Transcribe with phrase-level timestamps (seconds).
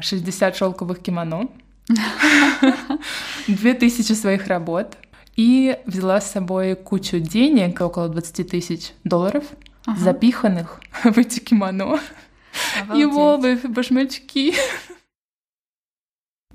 [0.00, 1.48] 60 шелковых кимоно,
[3.48, 4.96] 2000 своих работ
[5.36, 9.44] и взяла с собой кучу денег, около 20 тысяч долларов,
[9.86, 9.98] ага.
[9.98, 12.00] запиханных в эти кимоно.
[12.80, 13.02] Обалдеть.
[13.02, 14.54] И в обувь, башмачки.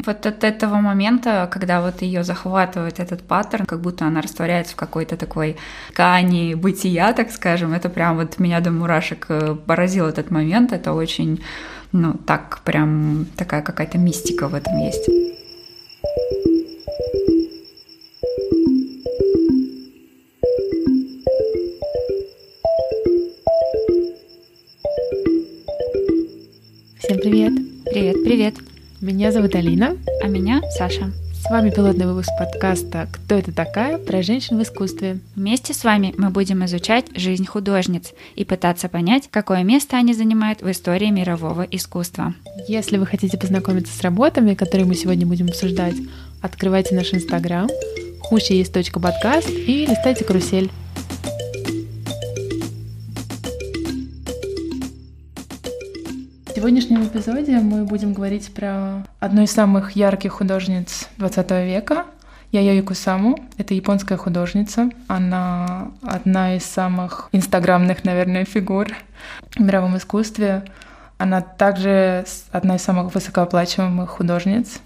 [0.05, 4.75] Вот от этого момента, когда вот ее захватывает этот паттерн, как будто она растворяется в
[4.75, 5.55] какой-то такой
[5.91, 10.73] ткани бытия, так скажем, это прям вот меня до мурашек э, поразил этот момент.
[10.73, 11.41] Это очень,
[11.93, 15.05] ну, так прям такая какая-то мистика в этом есть.
[26.97, 27.53] Всем привет!
[27.85, 28.55] Привет, привет!
[28.99, 29.95] Меня зовут Алина.
[30.23, 31.11] А меня Саша.
[31.45, 35.19] С вами пилотный выпуск подкаста «Кто это такая?» про женщин в искусстве.
[35.35, 40.61] Вместе с вами мы будем изучать жизнь художниц и пытаться понять, какое место они занимают
[40.61, 42.33] в истории мирового искусства.
[42.69, 45.95] Если вы хотите познакомиться с работами, которые мы сегодня будем обсуждать,
[46.41, 47.67] открывайте наш инстаграм,
[48.21, 50.71] хуже есть точка подкаст и листайте карусель.
[56.55, 62.05] Сегодняшнем эпизоде мы будем говорить про одну из самых ярких художниц 20 века,
[62.51, 63.39] Яйо Якусаму.
[63.57, 64.91] Это японская художница.
[65.07, 68.89] Она одна из самых инстаграмных, наверное, фигур
[69.55, 70.63] в мировом искусстве.
[71.17, 74.79] Она также одна из самых высокооплачиваемых художниц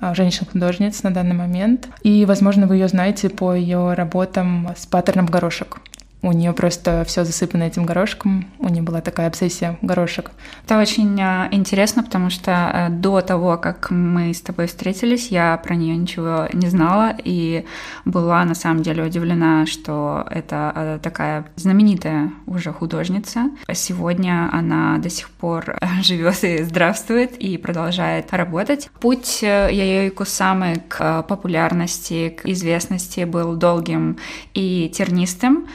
[0.00, 1.88] а, женщин-художниц на данный момент.
[2.02, 5.78] И, возможно, вы ее знаете по ее работам с паттерном горошек.
[6.26, 8.46] У нее просто все засыпано этим горошком.
[8.58, 10.32] У нее была такая обсессия горошек.
[10.64, 15.56] Это очень а, интересно, потому что а, до того, как мы с тобой встретились, я
[15.56, 17.64] про нее ничего не знала и
[18.04, 23.52] была на самом деле удивлена, что это а, такая знаменитая уже художница.
[23.72, 28.90] Сегодня она до сих пор живет и здравствует и продолжает работать.
[28.98, 34.16] Путь э, Яйои Кусамы к популярности, к известности был долгим
[34.54, 35.68] и тернистым.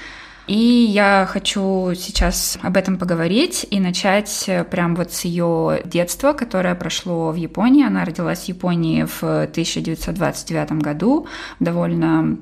[0.51, 6.33] И я хочу сейчас об этом поговорить и начать э, прям вот с ее детства,
[6.33, 7.87] которое прошло в Японии.
[7.87, 11.25] Она родилась в Японии в 1929 году,
[11.61, 12.37] довольно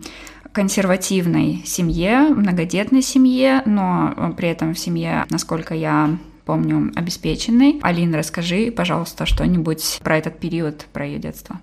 [0.54, 7.80] консервативной семье, многодетной семье, но э, при этом в семье, насколько я помню, обеспеченной.
[7.84, 11.60] Алина, расскажи, пожалуйста, что-нибудь про этот период, про ее детство.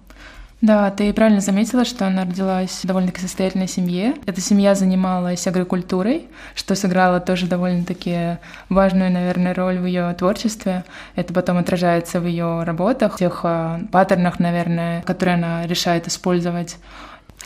[0.63, 4.15] Да, ты правильно заметила, что она родилась в довольно-таки состоятельной семье.
[4.25, 8.39] Эта семья занималась агрокультурой, что сыграло тоже довольно-таки
[8.71, 10.85] важную, наверное, роль в ее творчестве.
[11.15, 16.79] Это потом отражается в ее работах, в тех э, паттернах, наверное, которые она решает использовать.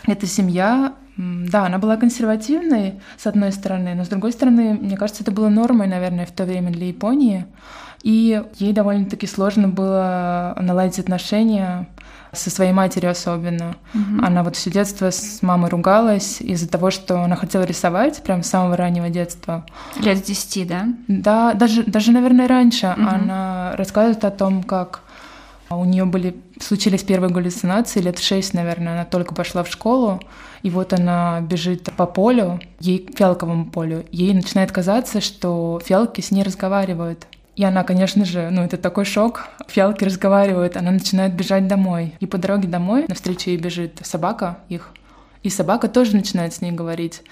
[0.06, 5.22] Эта семья да, она была консервативной, с одной стороны, но с другой стороны, мне кажется,
[5.22, 7.44] это было нормой, наверное, в то время для Японии.
[8.02, 11.88] И ей довольно-таки сложно было наладить отношения
[12.32, 13.76] со своей матерью особенно.
[13.94, 14.24] Угу.
[14.24, 18.48] Она вот все детство с мамой ругалась из-за того, что она хотела рисовать прям с
[18.48, 19.66] самого раннего детства.
[20.00, 20.88] Лет с 10, да?
[21.08, 22.94] Да, даже, даже наверное, раньше.
[22.96, 23.08] Угу.
[23.08, 25.00] Она рассказывает о том, как
[25.70, 30.20] у нее были случились первые галлюцинации лет в шесть, наверное, она только пошла в школу,
[30.62, 36.32] и вот она бежит по полю, ей фиалковому полю, ей начинает казаться, что фиалки с
[36.32, 37.26] ней разговаривают.
[37.60, 39.46] И она, конечно же, ну это такой шок.
[39.68, 42.14] Фиалки разговаривают, она начинает бежать домой.
[42.18, 44.92] И по дороге домой навстречу ей бежит собака их.
[45.42, 47.22] И собака тоже начинает с ней говорить.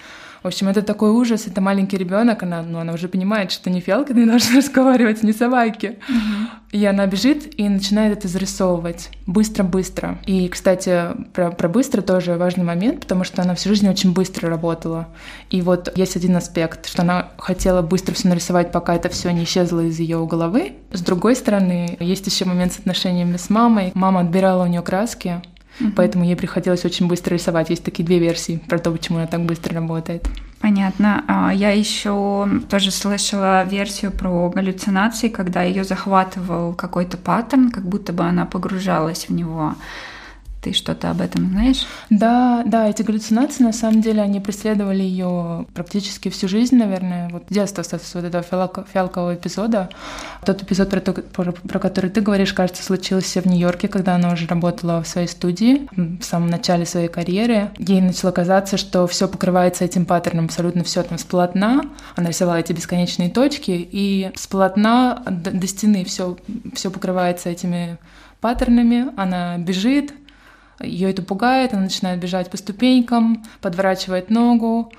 [0.41, 3.81] В общем, это такой ужас, это маленький ребенок, она, ну, она уже понимает, что не
[3.81, 5.97] фиалка не должна разговаривать, не собаки.
[6.07, 6.47] Mm-hmm.
[6.71, 10.19] И она бежит и начинает это зарисовывать быстро-быстро.
[10.25, 14.49] И, кстати, про, про быстро тоже важный момент, потому что она всю жизнь очень быстро
[14.49, 15.09] работала.
[15.49, 19.43] И вот есть один аспект, что она хотела быстро все нарисовать, пока это все не
[19.43, 20.73] исчезло из ее головы.
[20.93, 23.91] С другой стороны, есть еще момент с отношениями с мамой.
[23.93, 25.41] Мама отбирала у нее краски,
[25.79, 25.91] Угу.
[25.95, 27.69] Поэтому ей приходилось очень быстро рисовать.
[27.69, 30.27] Есть такие две версии про то, почему она так быстро работает.
[30.59, 31.23] Понятно.
[31.27, 38.11] А, я еще тоже слышала версию про галлюцинации, когда ее захватывал какой-то паттерн, как будто
[38.11, 39.75] бы она погружалась в него.
[40.61, 41.85] Ты что-то об этом знаешь?
[42.09, 47.45] Да, да, эти галлюцинации, на самом деле, они преследовали ее практически всю жизнь, наверное, вот
[47.49, 49.89] детство, с вот этого фиалкового эпизода.
[50.45, 54.47] Тот эпизод, про, про, про который ты говоришь, кажется, случился в Нью-Йорке, когда она уже
[54.47, 57.71] работала в своей студии в самом начале своей карьеры.
[57.77, 61.83] Ей начало казаться, что все покрывается этим паттерном, абсолютно все там с полотна.
[62.15, 66.37] Она рисовала эти бесконечные точки, и с полотна до, до стены все,
[66.73, 67.97] все покрывается этими
[68.41, 69.07] паттернами.
[69.15, 70.13] Она бежит,
[70.81, 74.91] ее это пугает, она начинает бежать по ступенькам, подворачивает ногу,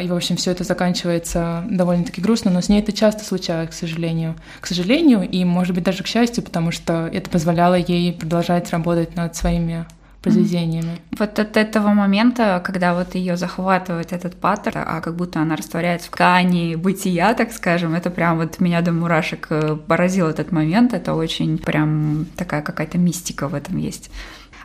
[0.00, 3.78] И, в общем, все это заканчивается довольно-таки грустно, но с ней это часто случается, к
[3.78, 4.36] сожалению.
[4.60, 9.16] К сожалению, и, может быть, даже к счастью, потому что это позволяло ей продолжать работать
[9.16, 9.86] над своими
[10.22, 11.00] произведениями.
[11.18, 16.08] Вот от этого момента, когда вот ее захватывает этот паттерн, а как будто она растворяется
[16.08, 20.92] в ткани бытия, так скажем, это прям вот меня до мурашек э, поразил этот момент.
[20.92, 24.10] Это очень прям такая какая-то мистика в этом есть.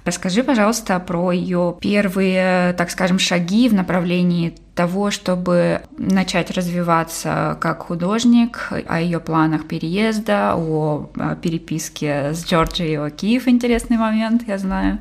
[0.05, 7.83] Расскажи, пожалуйста, про ее первые, так скажем, шаги в направлении того, чтобы начать развиваться как
[7.87, 11.09] художник, о ее планах переезда, о
[11.41, 14.99] переписке с Джорджией О'Киев, интересный момент, я знаю.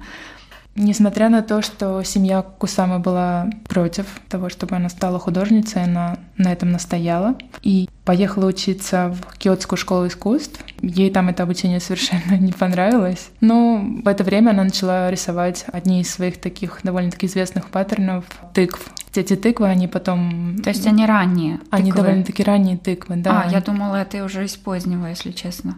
[0.77, 6.53] Несмотря на то, что семья Кусама была против того, чтобы она стала художницей, она на
[6.53, 10.61] этом настояла и поехала учиться в Киотскую школу искусств.
[10.83, 13.31] Ей там это обучение совершенно не понравилось.
[13.41, 18.91] Но в это время она начала рисовать одни из своих таких довольно-таки известных паттернов тыкв
[19.19, 20.61] эти тыквы, они потом...
[20.63, 23.43] То есть они ранние Они довольно-таки ранние тыквы, да.
[23.43, 25.77] А, я думала, это уже из позднего, если честно.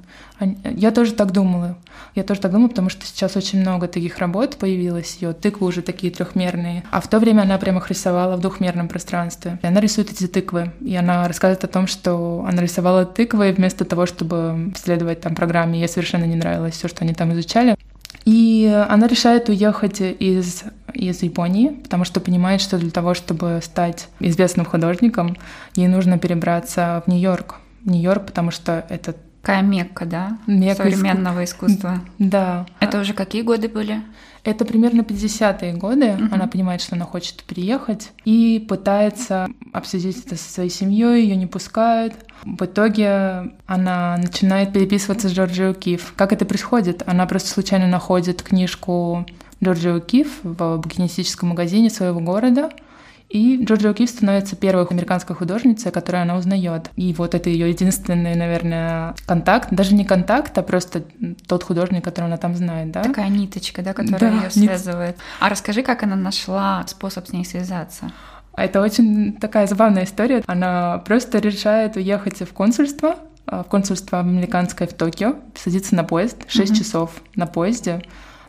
[0.65, 1.77] Я тоже так думала.
[2.15, 5.83] Я тоже так думала, потому что сейчас очень много таких работ появилось, ее тыквы уже
[5.83, 6.85] такие трехмерные.
[6.91, 9.59] А в то время она прямо их рисовала в двухмерном пространстве.
[9.63, 10.73] И она рисует эти тыквы.
[10.81, 15.81] И она рассказывает о том, что она рисовала тыквы вместо того, чтобы следовать там программе.
[15.81, 17.77] Ей совершенно не нравилось все, что они там изучали.
[18.27, 24.09] И она решает уехать из, из Японии, потому что понимает, что для того, чтобы стать
[24.19, 25.37] известным художником,
[25.77, 27.55] ей нужно перебраться в Нью-Йорк.
[27.85, 29.15] Нью-Йорк, потому что это
[29.47, 30.39] Такая Мекка, да?
[30.49, 31.55] Мекка Современного иск...
[31.55, 32.01] искусства.
[32.19, 32.67] Да.
[32.81, 34.03] Это уже какие годы были?
[34.47, 36.13] Это примерно 50-е годы.
[36.13, 36.29] Угу.
[36.35, 41.49] Она понимает, что она хочет приехать и пытается обсудить это со своей семьей, ее не
[41.49, 42.15] пускают.
[42.45, 46.13] В итоге она начинает переписываться с Джорджио Киф.
[46.15, 47.03] Как это происходит?
[47.07, 49.27] Она просто случайно находит книжку
[49.63, 52.71] Джорджио Киф в букинистическом магазине своего города—
[53.29, 56.91] и Джорджио Киф становится первой американской художницей, которую она узнает.
[56.97, 59.69] И вот это ее единственный, наверное, контакт.
[59.73, 61.03] Даже не контакт, а просто
[61.49, 63.03] тот художник, которого она там знает, да?
[63.03, 65.17] Такая ниточка, да, которая да, ее связывает.
[65.17, 65.25] Нит...
[65.41, 68.13] А расскажи, как она нашла способ с ней связаться?
[68.57, 70.43] Это очень такая забавная история.
[70.47, 76.73] Она просто решает уехать в консульство, в консульство американское в Токио, садится на поезд, 6
[76.73, 76.77] mm-hmm.
[76.77, 78.03] часов на поезде,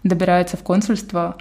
[0.04, 1.38] добирается в консульство,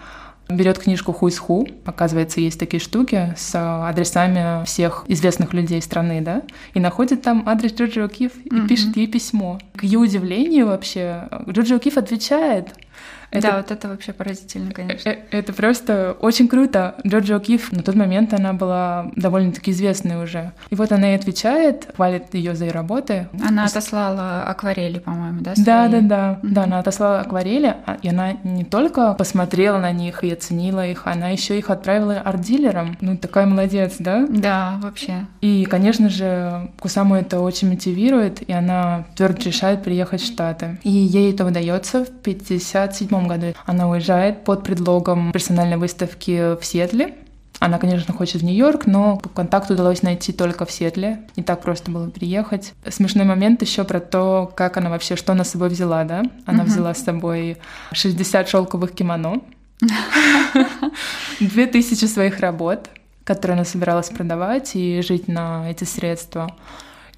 [0.48, 6.20] берет книжку «Who is Who», оказывается, есть такие штуки с адресами всех известных людей страны,
[6.20, 6.42] да,
[6.74, 8.68] и находит там адрес Джорджио Киф и mm-hmm.
[8.68, 9.58] пишет ей письмо.
[9.76, 12.68] К ее удивлению вообще, Джорджио Киф отвечает—
[13.30, 15.08] это, да, вот это вообще поразительно, конечно.
[15.08, 16.94] Это, это просто очень круто.
[17.06, 20.52] Джорджио Киф на тот момент она была довольно-таки известной уже.
[20.70, 23.28] И вот она и отвечает, хвалит ее за ее работы.
[23.46, 25.54] Она отослала акварели, по-моему, да?
[25.54, 25.64] Свои?
[25.64, 26.40] Да, да, да.
[26.42, 26.48] Mm-hmm.
[26.50, 31.06] Да, она отослала акварели, а, и она не только посмотрела на них и оценила их,
[31.06, 32.96] она еще их отправила арт-дилерам.
[33.00, 34.26] Ну, такая молодец, да?
[34.28, 35.26] Да, вообще.
[35.40, 40.78] И, конечно же, Кусаму это очень мотивирует, и она твердо решает приехать в Штаты.
[40.82, 43.54] И ей это удается в 57 году.
[43.64, 47.14] Она уезжает под предлогом персональной выставки в Сиэтле.
[47.58, 51.22] Она, конечно, хочет в Нью-Йорк, но контакт удалось найти только в Сиэтле.
[51.36, 52.74] Не так просто было приехать.
[52.88, 56.24] Смешной момент еще про то, как она вообще, что она с собой взяла, да?
[56.44, 56.66] Она uh-huh.
[56.66, 57.56] взяла с собой
[57.92, 59.40] 60 шелковых кимоно,
[61.40, 62.90] 2000 своих работ,
[63.24, 66.54] которые она собиралась продавать и жить на эти средства.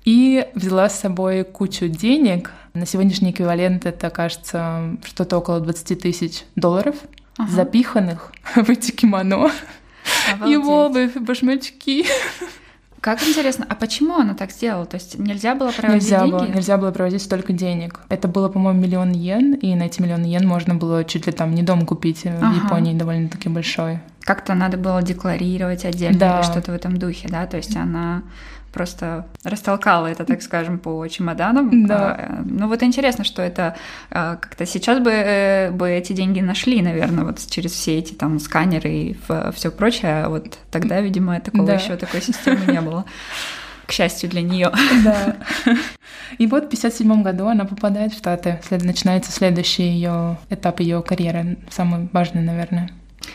[0.09, 6.45] И взяла с собой кучу денег, на сегодняшний эквивалент это, кажется, что-то около 20 тысяч
[6.57, 6.97] долларов,
[7.37, 7.51] ага.
[7.51, 9.51] запиханных в эти кимоно.
[10.33, 10.55] Обалдеть.
[10.55, 12.07] И в обувь, башмачки.
[13.03, 14.87] Как интересно, а почему она так сделала?
[14.87, 16.33] То есть нельзя было проводить нельзя деньги?
[16.33, 18.01] Было, нельзя было проводить столько денег.
[18.09, 21.55] Это было, по-моему, миллион йен, и на эти миллион йен можно было чуть ли там
[21.55, 22.51] не дом купить ага.
[22.51, 24.01] в Японии довольно-таки большой.
[24.21, 26.39] Как-то надо было декларировать отдельно да.
[26.39, 27.47] или что-то в этом духе, да?
[27.47, 28.23] То есть она
[28.79, 31.85] просто растолкала это, так скажем, по чемоданам.
[31.89, 32.15] Да.
[32.17, 33.75] А, ну вот интересно, что это
[34.09, 38.39] а, как-то сейчас бы, э, бы эти деньги нашли, наверное, вот через все эти там
[38.39, 39.17] сканеры и
[39.53, 40.25] все прочее.
[40.25, 41.75] А вот тогда, видимо, такого да.
[41.75, 43.05] еще такой системы не было.
[43.87, 44.71] К счастью для нее.
[45.03, 45.37] Да.
[46.39, 48.61] И вот в 57 году она попадает в Штаты.
[48.71, 52.91] Начинается следующий ее этап ее карьеры, самый важный, наверное.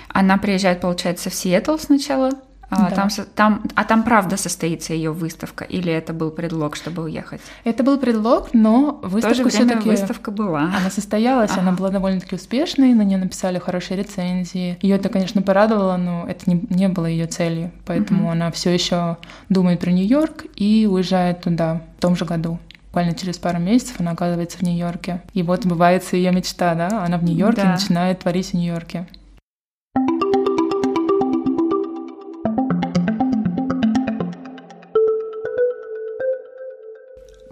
[0.08, 2.32] Она приезжает, получается, в Сиэтл сначала,
[2.70, 2.96] а, да.
[2.96, 7.42] там, там, а там правда состоится ее выставка, или это был предлог, чтобы уехать?
[7.64, 10.62] Это был предлог, но выставка все-таки выставка была.
[10.62, 11.62] Она состоялась, ага.
[11.62, 14.78] она была довольно-таки успешной, на нее написали хорошие рецензии.
[14.82, 18.32] Ее это, конечно, порадовало, но это не, не было ее целью, поэтому угу.
[18.32, 19.18] она все еще
[19.50, 22.60] думает про Нью-Йорк и уезжает туда в том же году.
[22.88, 25.22] Буквально через пару месяцев она оказывается в Нью-Йорке.
[25.34, 27.04] И вот сбывается ее мечта, да?
[27.04, 27.72] Она в Нью-Йорке да.
[27.72, 29.08] начинает творить в Нью-Йорке.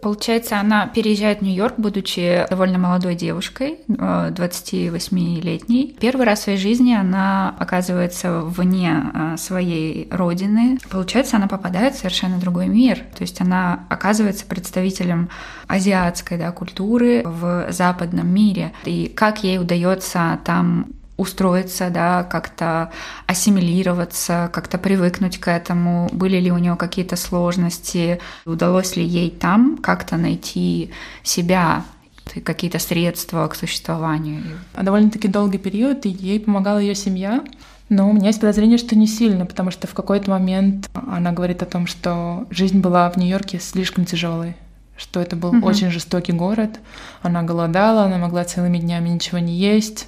[0.02, 5.96] Получается, она переезжает в Нью-Йорк, будучи довольно молодой девушкой, 28-летней.
[6.00, 10.80] Первый раз в своей жизни она оказывается вне э, своей родины.
[10.90, 13.00] Получается, она попадает в совершенно другой мир.
[13.16, 15.30] То есть она оказывается представителем
[15.68, 18.74] азиатской да, культуры в западном мире.
[18.86, 20.88] И как ей удается там
[21.18, 22.92] устроиться, да, как-то
[23.28, 29.78] ассимилироваться, как-то привыкнуть к этому, были ли у нее какие-то сложности, удалось ли ей там
[29.78, 30.92] как-то найти
[31.24, 31.84] себя,
[32.44, 34.44] какие-то средства к существованию.
[34.74, 37.44] А довольно-таки долгий период, и ей помогала ее семья.
[37.90, 41.62] Но у меня есть подозрение, что не сильно, потому что в какой-то момент она говорит
[41.62, 44.56] о том, что жизнь была в Нью-Йорке слишком тяжелой,
[44.96, 45.68] что это был угу.
[45.68, 46.80] очень жестокий город.
[47.22, 50.08] Она голодала, она могла целыми днями ничего не есть.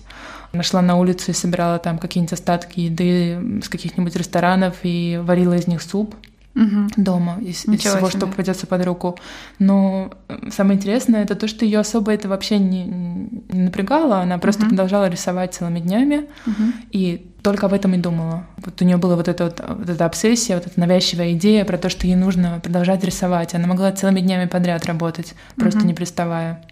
[0.54, 5.68] Нашла на улице и собирала там какие-нибудь остатки еды с каких-нибудь ресторанов и варила из
[5.68, 6.16] них суп
[6.56, 6.88] угу.
[6.98, 8.20] дома из, из всего, себе.
[8.20, 9.18] что попадется под руку.
[9.60, 14.38] Но э, самое интересное это то, что ее особо это вообще не, не напрягало, она
[14.38, 14.70] просто угу.
[14.70, 16.64] продолжала рисовать целыми днями угу.
[16.92, 18.46] и только об этом и думала.
[18.58, 21.78] Вот у нее была вот эта вот, вот эта обсессия, вот эта навязчивая идея про
[21.78, 23.54] то, что ей нужно продолжать рисовать.
[23.54, 25.88] Она могла целыми днями подряд работать, просто угу.
[25.88, 26.64] не приставая.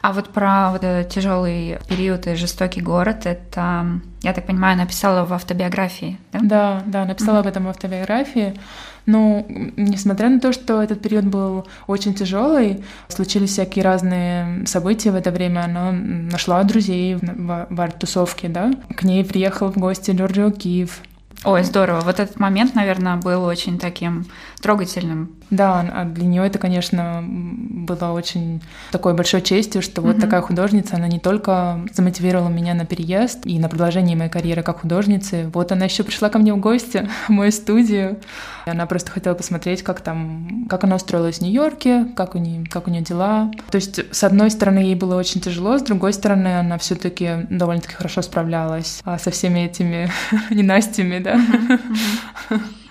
[0.00, 5.32] А вот про вот тяжелый период и жестокий город, это, я так понимаю, написала в
[5.32, 6.40] автобиографии, да?
[6.42, 7.40] Да, да, написала mm-hmm.
[7.40, 8.54] об этом в автобиографии.
[9.06, 15.16] Но несмотря на то, что этот период был очень тяжелый, случились всякие разные события в
[15.16, 15.64] это время.
[15.64, 18.72] Она нашла друзей в, в арт-тусовке, да.
[18.96, 21.00] К ней приехал в гости Джорджио Киев,
[21.44, 22.02] Ой, здорово.
[22.02, 24.26] Вот этот момент, наверное, был очень таким
[24.62, 25.34] трогательным.
[25.50, 30.20] Да, а для нее это, конечно, было очень такой большой честью, что вот mm-hmm.
[30.20, 34.80] такая художница, она не только замотивировала меня на переезд и на продолжение моей карьеры как
[34.80, 38.18] художницы, вот она еще пришла ко мне в гости в мою студию.
[38.64, 42.86] Она просто хотела посмотреть, как там, как она устроилась в Нью-Йорке, как у нее, как
[42.86, 43.50] у нее дела.
[43.70, 47.94] То есть, с одной стороны, ей было очень тяжело, с другой стороны, она все-таки довольно-таки
[47.94, 50.10] хорошо справлялась а, со всеми этими
[50.50, 51.40] ненастями, да.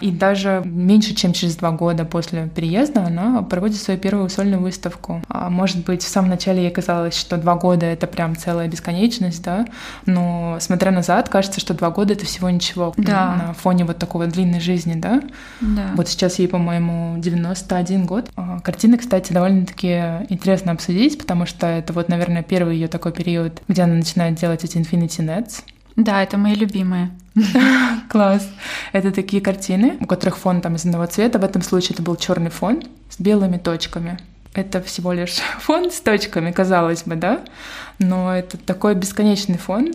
[0.00, 5.22] И даже меньше, чем через два года после переезда она проводит свою первую сольную выставку.
[5.28, 9.42] А может быть, в самом начале ей казалось, что два года— это прям целая бесконечность,
[9.42, 9.66] да,
[10.06, 13.36] но смотря назад, кажется, что два года— это всего ничего да.
[13.36, 15.22] на фоне вот такой вот длинной жизни, да.
[15.60, 15.90] да.
[15.94, 18.30] Вот сейчас ей, по-моему, 91 год.
[18.36, 23.60] А картины, кстати, довольно-таки интересно обсудить, потому что это вот, наверное, первый ее такой период,
[23.68, 25.62] где она начинает делать эти Infinity Nets.
[26.00, 27.10] Да, это мои любимые.
[28.08, 28.48] Класс.
[28.92, 31.38] Это такие картины, у которых фон там из одного цвета.
[31.38, 34.18] В этом случае это был черный фон с белыми точками.
[34.54, 37.40] Это всего лишь фон с точками, казалось бы, да?
[37.98, 39.92] Но это такой бесконечный фон,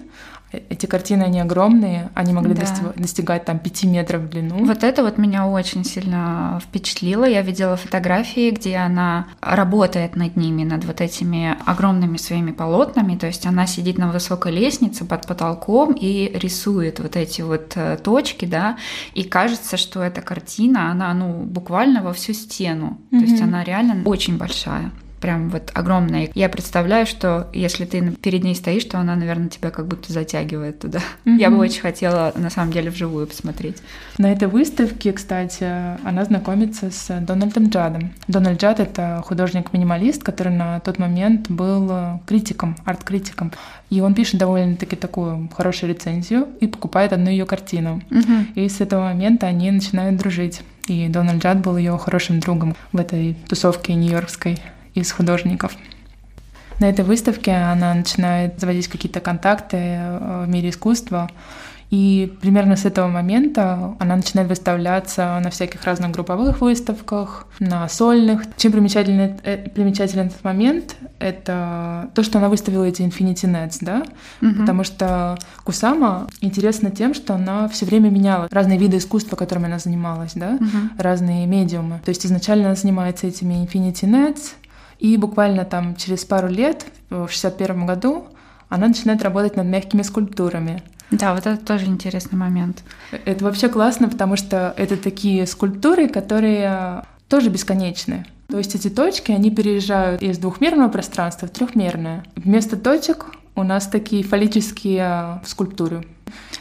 [0.69, 2.65] эти картины, они огромные, они могли да.
[2.95, 4.65] достигать там 5 метров в длину.
[4.65, 7.25] Вот это вот меня очень сильно впечатлило.
[7.25, 13.17] Я видела фотографии, где она работает над ними, над вот этими огромными своими полотнами.
[13.17, 17.97] То есть она сидит на высокой лестнице под потолком и рисует вот эти вот э,
[17.97, 18.77] точки, да,
[19.13, 22.97] и кажется, что эта картина, она, ну, буквально во всю стену.
[23.11, 23.19] Mm-hmm.
[23.19, 24.91] То есть она реально очень большая
[25.25, 26.29] прям вот огромная.
[26.35, 30.77] Я представляю, что если ты перед ней стоишь, то она, наверное, тебя как будто затягивает
[30.77, 30.99] туда.
[30.99, 31.37] Mm-hmm.
[31.39, 33.77] Я бы очень хотела, на самом деле, вживую посмотреть.
[34.19, 35.63] На этой выставке, кстати,
[36.07, 38.13] она знакомится с Дональдом Джадом.
[38.27, 41.91] Дональд Джад— это художник-минималист, который на тот момент был
[42.27, 43.51] критиком, арт-критиком.
[43.89, 48.03] И он пишет довольно-таки такую хорошую рецензию и покупает одну ее картину.
[48.11, 48.53] Mm-hmm.
[48.53, 50.61] И с этого момента они начинают дружить.
[50.87, 54.59] И Дональд Джад был ее хорошим другом в этой тусовке нью-йоркской
[54.95, 55.73] из художников.
[56.79, 61.29] На этой выставке она начинает заводить какие-то контакты э, в мире искусства,
[61.91, 68.41] и примерно с этого момента она начинает выставляться на всяких разных групповых выставках, на сольных.
[68.57, 74.03] Чем примечателен, э, примечателен этот момент, это то, что она выставила эти Infinity Nets, да?
[74.41, 74.55] Угу.
[74.61, 79.79] Потому что Кусама интересна тем, что она все время меняла разные виды искусства, которыми она
[79.79, 80.57] занималась, да?
[80.59, 80.97] Угу.
[80.97, 82.01] Разные медиумы.
[82.03, 84.53] То есть изначально она занимается этими Infinity Nets,
[84.99, 88.27] и буквально там через пару лет, в 61 году,
[88.69, 90.83] она начинает работать над мягкими скульптурами.
[91.11, 92.83] Да, вот это тоже интересный момент.
[93.25, 98.25] Это вообще классно, потому что это такие скульптуры, которые тоже бесконечны.
[98.47, 102.23] То есть эти точки, они переезжают из двухмерного пространства в трехмерное.
[102.35, 106.05] Вместо точек у нас такие фаллические скульптуры.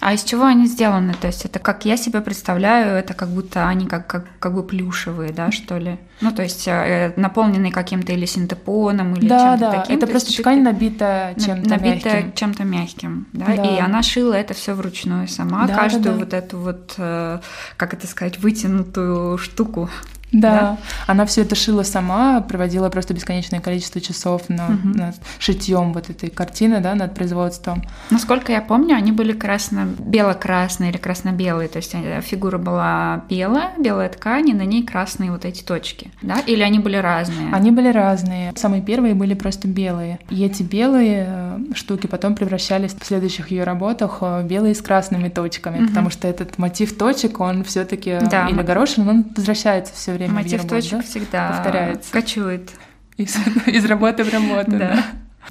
[0.00, 1.14] А из чего они сделаны?
[1.14, 4.62] То есть это как я себе представляю, это как будто они как, как, как бы
[4.62, 5.98] плюшевые, да, что ли?
[6.20, 9.80] Ну, то есть э, наполненные каким-то или синтепоном, или да, чем-то да.
[9.80, 9.96] таким.
[9.96, 12.32] Это просто ткань набита чем-то набитая мягким.
[12.34, 13.46] чем-то мягким, да?
[13.46, 16.18] да, и она шила это все вручную сама, да, каждую да, да.
[16.18, 17.40] вот эту вот, э,
[17.76, 19.88] как это сказать, вытянутую штуку.
[20.34, 20.50] Да.
[20.50, 24.88] да, она все это шила сама, проводила просто бесконечное количество часов на, угу.
[24.88, 27.82] над шитьем вот этой картины, да, над производством.
[28.10, 33.70] Насколько я помню, они были красно бело-красные или красно-белые, то есть э, фигура была белая,
[33.78, 36.40] белая ткань, и на ней красные вот эти точки, да?
[36.46, 37.52] Или они были разные?
[37.52, 38.52] Они были разные.
[38.56, 40.18] Самые первые были просто белые.
[40.30, 45.28] И эти белые э, штуки потом превращались в следующих ее работах в белые с красными
[45.28, 45.88] точками, угу.
[45.88, 48.48] потому что этот мотив точек, он все-таки да.
[48.48, 50.23] или горошин, он возвращается все время.
[50.28, 51.02] Мотив в точек да?
[51.02, 52.12] всегда повторяется.
[52.12, 52.70] Кочует.
[53.16, 54.72] Из, из работы в работу.
[54.72, 55.04] Да.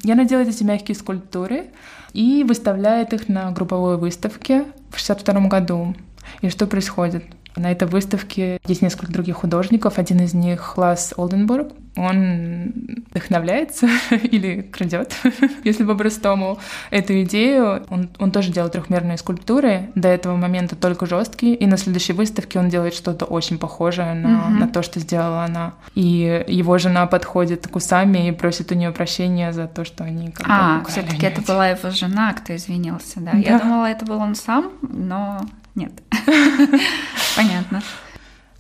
[0.04, 1.68] И она делает эти мягкие скульптуры
[2.14, 5.96] и выставляет их на групповой выставке в 62 году.
[6.42, 7.26] И что происходит?
[7.56, 10.00] На этой выставке есть несколько других художников.
[10.00, 11.72] Один из них Лас Олденбург.
[11.96, 12.74] Он
[13.12, 15.16] вдохновляется или крадет,
[15.64, 16.58] если по-простому,
[16.90, 17.86] эту идею.
[17.90, 19.92] Он, он тоже делает трехмерные скульптуры.
[19.94, 21.56] До этого момента только жесткие.
[21.56, 24.50] И на следующей выставке он делает что-то очень похожее на, mm-hmm.
[24.50, 25.74] на то, что сделала она.
[25.94, 30.32] И его жена подходит к Усами и просит у нее прощения за то, что они
[30.32, 33.34] как А, все-таки это была его жена, кто извинился, да?
[33.34, 33.38] да?
[33.38, 35.42] Я думала, это был он сам, но
[35.76, 35.92] нет.
[37.36, 37.82] Понятно.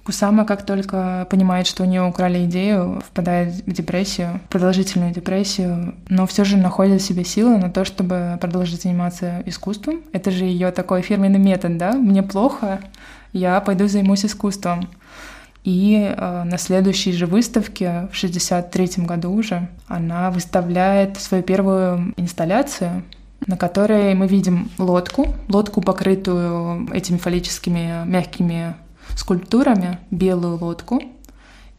[0.04, 6.28] Кусама, как только понимает, что у нее украли идею, впадает в депрессию, продолжительную депрессию, но
[6.28, 10.02] все же находит в себе силы на то, чтобы продолжить заниматься искусством.
[10.12, 11.94] Это же ее такой фирменный метод, да?
[11.94, 12.82] Мне плохо,
[13.32, 14.90] я пойду займусь искусством.
[15.64, 23.04] И э, на следующей же выставке, в 63 году уже, она выставляет свою первую инсталляцию,
[23.48, 28.76] на которой мы видим лодку, лодку, покрытую этими фаллическими мягкими
[29.16, 31.02] скульптурами, белую лодку,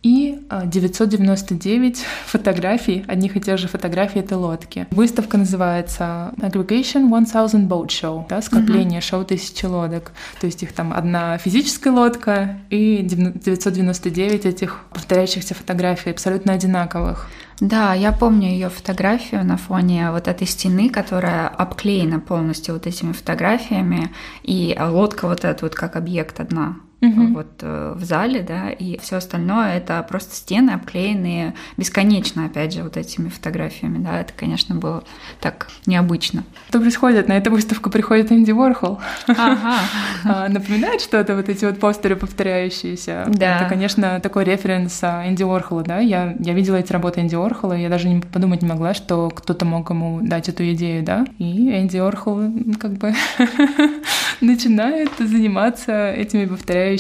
[0.05, 4.87] и 999 а, фотографий, одних и тех же фотографий этой лодки.
[4.91, 9.05] Выставка называется Aggregation 1000 Boat Show, да, скопление mm-hmm.
[9.05, 10.13] шоу тысячи лодок.
[10.41, 17.31] То есть их там одна физическая лодка и 999 этих повторяющихся фотографий, абсолютно одинаковых.
[17.61, 23.13] Да, я помню ее фотографию на фоне вот этой стены, которая обклеена полностью вот этими
[23.13, 24.11] фотографиями,
[24.43, 27.35] и лодка вот эта вот как объект одна угу.
[27.35, 32.83] вот э, в зале, да, и все остальное это просто стены, обклеенные бесконечно, опять же,
[32.83, 35.05] вот этими фотографиями, да, это, конечно, было
[35.41, 36.45] так необычно.
[36.69, 37.29] Что происходит?
[37.29, 39.01] На эту выставку приходит Энди Уорхол.
[39.27, 39.79] Ага.
[40.27, 43.25] А, напоминает что-то вот эти вот постеры повторяющиеся?
[43.29, 43.57] Да.
[43.57, 47.75] Это, конечно, такой референс а, Энди Уорхола, да, я, я видела эти работы Энди Уорхола,
[47.75, 51.79] я даже не подумать не могла, что кто-то мог ему дать эту идею, да, и
[51.79, 52.43] Энди Уорхол
[52.81, 53.15] как бы
[54.41, 56.94] начинает заниматься этими повторяющимися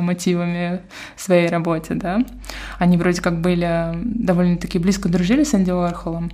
[0.00, 0.80] мотивами
[1.16, 2.20] в своей работе, да.
[2.78, 6.30] Они вроде как были довольно-таки близко дружили с Энди Уорхолом,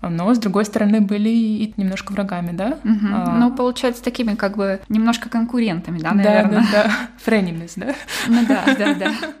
[0.00, 2.78] но с другой стороны были и немножко врагами, да?
[2.84, 3.06] Угу.
[3.12, 3.36] А...
[3.38, 6.60] Ну, получается, такими как бы немножко конкурентами, да, наверное?
[6.60, 6.90] Да, да, да.
[7.24, 7.94] Френемис, да?
[8.28, 9.12] Ну да, да, да.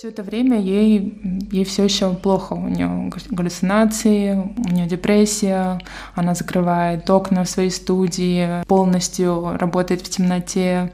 [0.00, 1.20] Все это время ей,
[1.52, 2.54] ей все еще плохо.
[2.54, 5.78] У нее галлюцинации, у нее депрессия,
[6.14, 10.90] она закрывает окна в своей студии, полностью работает в темноте.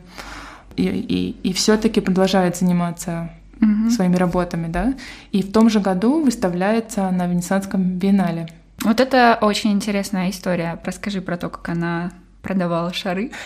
[0.74, 3.30] И, и, и все-таки продолжает заниматься
[3.62, 3.90] угу.
[3.90, 4.94] своими работами, да.
[5.30, 8.48] И в том же году выставляется на Венецианском биеннале.
[8.82, 10.80] Вот это очень интересная история.
[10.84, 12.10] Расскажи про то, как она
[12.46, 13.30] продавала шары.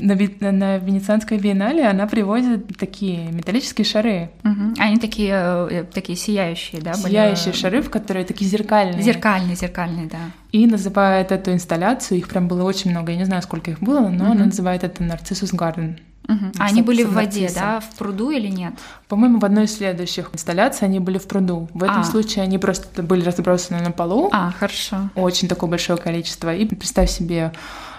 [0.00, 4.30] На, на Венецианской биеннале она привозит такие металлические шары.
[4.42, 4.74] Угу.
[4.78, 5.32] Они такие,
[5.70, 6.94] э, такие сияющие, да?
[6.94, 7.60] Сияющие были...
[7.60, 9.02] шары, в которые такие зеркальные.
[9.02, 10.18] Зеркальные, зеркальные, да.
[10.50, 14.08] И называет эту инсталляцию, их прям было очень много, я не знаю, сколько их было,
[14.08, 14.32] но угу.
[14.32, 15.98] она называет это Нарциссус Гарден.
[16.28, 16.52] Угу.
[16.58, 18.74] А они были в воде, да, в пруду или нет?
[19.08, 21.68] По-моему, в одной из следующих инсталляций они были в пруду.
[21.74, 22.04] В этом а.
[22.04, 24.30] случае они просто были разбросаны на полу.
[24.32, 25.10] А, хорошо.
[25.14, 26.54] Очень такое большое количество.
[26.54, 27.52] И представь себе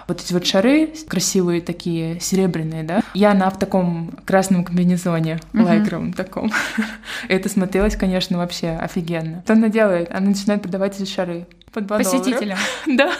[0.06, 3.02] вот эти вот шары красивые такие, серебряные, да.
[3.14, 5.62] Я на в таком красном комбинезоне, uh-huh.
[5.62, 6.50] лайкровом таком.
[7.28, 9.42] Это смотрелось, конечно, вообще офигенно.
[9.44, 10.10] Что она делает?
[10.10, 12.58] Она начинает продавать эти шары по 2 Посетителям?
[12.86, 13.12] Да.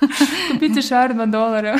[0.50, 1.78] Купите шар 2 доллара.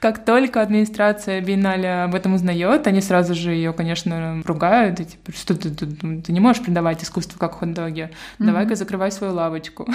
[0.00, 5.00] Как только администрация Биеннале об этом узнает, они сразу же ее, конечно, ругают.
[5.00, 8.10] И, типа, что ты, ты, ты не можешь продавать искусство как хот-доги.
[8.38, 9.88] Давай-ка закрывай свою лавочку.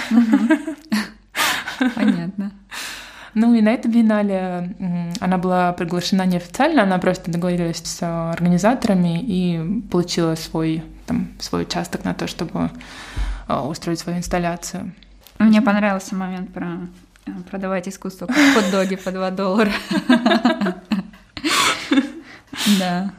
[1.95, 2.51] Понятно.
[3.33, 4.75] Ну и на это биеннале
[5.19, 12.03] она была приглашена неофициально, она просто договорилась с организаторами и получила свой, там, свой участок
[12.03, 12.69] на то, чтобы
[13.47, 14.91] а, устроить свою инсталляцию.
[15.39, 17.12] Мне понравился момент про Э,
[17.49, 19.71] продавать искусство как хот-доги по 2 доллара.
[22.79, 23.11] Да.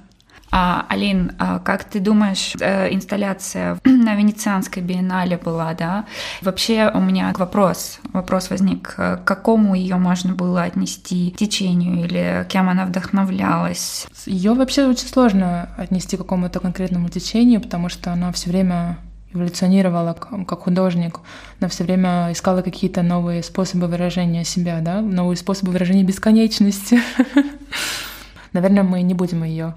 [0.57, 6.05] А, Алин, а как ты думаешь, э, инсталляция на Венецианской биеннале была, да.
[6.43, 12.69] Вообще у меня вопрос, вопрос возник, к какому ее можно было отнести течению или кем
[12.69, 14.07] она вдохновлялась?
[14.27, 18.99] Ее вообще очень сложно отнести к какому-то конкретному течению, потому что она все время
[19.35, 20.17] эволюционировала
[20.47, 21.21] как художник,
[21.61, 27.01] она все время искала какие-то новые способы выражения себя, да, новые способы выражения бесконечности.
[28.53, 29.75] Наверное, мы не будем ее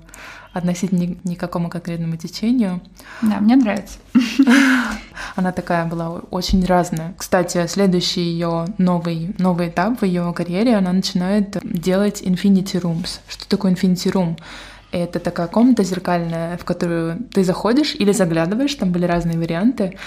[0.53, 2.81] относить ни, ни к какому конкретному течению.
[3.21, 3.97] Да, мне нравится.
[5.35, 7.13] Она такая была очень разная.
[7.17, 13.19] Кстати, следующий ее новый, новый этап в ее карьере, она начинает делать Infinity Rooms.
[13.27, 14.37] Что такое Infinity Room?
[14.91, 19.97] Это такая комната зеркальная, в которую ты заходишь или заглядываешь, там были разные варианты.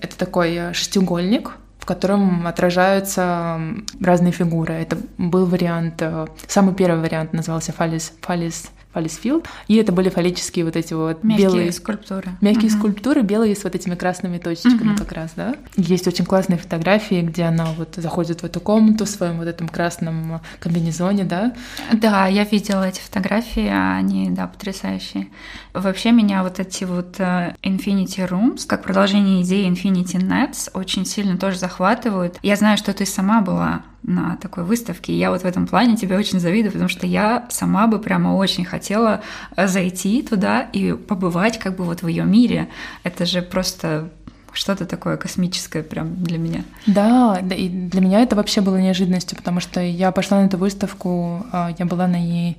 [0.00, 3.60] Это такой э, шестиугольник, в котором отражаются
[4.00, 4.74] разные фигуры.
[4.74, 9.46] Это был вариант, э, самый первый вариант назывался фалис, фалис фалисфилд.
[9.68, 12.30] И это были фаллические вот эти вот мягкие белые скульптуры.
[12.40, 12.78] Мягкие угу.
[12.78, 14.98] скульптуры, белые с вот этими красными точечками угу.
[14.98, 15.54] как раз, да.
[15.76, 19.68] Есть очень классные фотографии, где она вот заходит в эту комнату в своем вот этом
[19.68, 21.52] красном комбинезоне, да.
[21.92, 25.28] Да, я видела эти фотографии, они, да, потрясающие.
[25.74, 31.36] Вообще меня вот эти вот э, Infinity Rooms, как продолжение идеи Infinity Nets, очень сильно
[31.36, 32.38] тоже захватывают.
[32.42, 35.12] Я знаю, что ты сама была на такой выставке.
[35.12, 38.36] И я вот в этом плане тебе очень завидую, потому что я сама бы прямо
[38.36, 39.20] очень хотела
[39.56, 42.68] зайти туда и побывать как бы вот в ее мире.
[43.02, 44.10] Это же просто
[44.52, 46.64] что-то такое космическое прям для меня.
[46.86, 50.56] Да, да, и для меня это вообще было неожиданностью, потому что я пошла на эту
[50.56, 52.56] выставку, а, я была на ней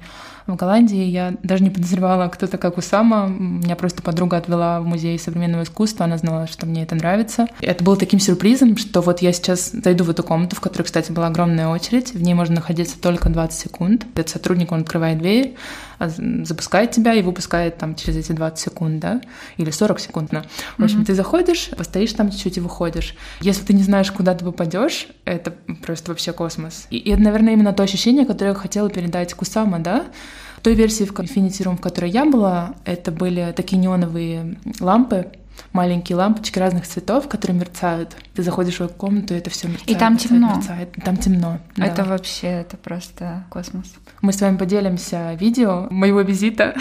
[0.47, 1.03] в Голландии.
[1.03, 3.27] Я даже не подозревала, кто такая Кусама.
[3.27, 6.05] Меня просто подруга отвела в музей современного искусства.
[6.05, 7.47] Она знала, что мне это нравится.
[7.59, 10.83] И это было таким сюрпризом, что вот я сейчас зайду в эту комнату, в которой,
[10.83, 12.13] кстати, была огромная очередь.
[12.13, 14.05] В ней можно находиться только 20 секунд.
[14.15, 15.55] Этот сотрудник, он открывает дверь,
[15.99, 19.21] а, запускает тебя и выпускает там через эти 20 секунд, да,
[19.57, 20.31] или 40 секунд.
[20.31, 20.43] На.
[20.77, 21.05] В общем, mm-hmm.
[21.05, 23.15] ты заходишь, постоишь там чуть-чуть и выходишь.
[23.41, 25.53] Если ты не знаешь, куда ты попадешь, это
[25.85, 26.87] просто вообще космос.
[26.89, 30.05] И, и это, наверное, именно то ощущение, которое я хотела передать Кусама, да,
[30.67, 35.27] той версии в Infinity Room, в которой я была, это были такие неоновые лампы,
[35.73, 38.15] маленькие лампочки разных цветов, которые мерцают.
[38.35, 39.89] Ты заходишь в эту комнату, и это все мерцает.
[39.89, 40.55] И там мерцает, темно.
[40.55, 40.91] Мерцает.
[41.03, 41.59] Там темно.
[41.77, 42.05] Это да.
[42.05, 43.93] вообще, это просто космос.
[44.21, 46.75] Мы с вами поделимся видео моего визита.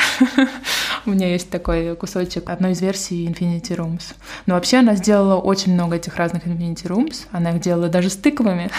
[1.07, 4.15] У меня есть такой кусочек одной из версий Infinity Rooms.
[4.47, 7.27] Но вообще она сделала очень много этих разных Infinity Rooms.
[7.31, 8.71] Она их делала даже с тыквами.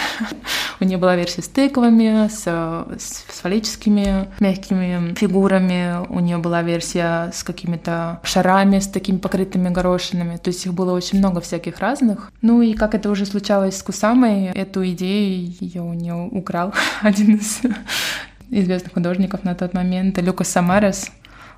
[0.79, 6.05] У нее была версия с тыквами, с, с фаллическими мягкими фигурами.
[6.09, 10.37] У нее была версия с какими-то шарами, с такими покрытыми горошинами.
[10.37, 12.31] То есть их было очень много всяких разных.
[12.41, 17.35] Ну и как это уже случалось с Кусамой, эту идею ее у нее украл один
[17.35, 17.61] из
[18.49, 21.11] известных художников на тот момент, Люкас Самарес.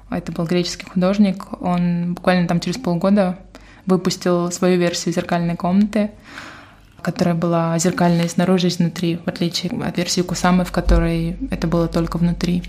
[0.10, 1.62] Это был греческий художник.
[1.62, 3.38] Он буквально там через полгода
[3.86, 6.12] выпустил свою версию зеркальной комнаты,
[7.02, 11.88] которая была зеркальной снаружи и изнутри, в отличие от версии Кусамы, в которой это было
[11.88, 12.64] только внутри.